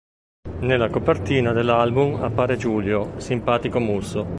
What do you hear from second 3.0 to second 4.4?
simpatico "musso".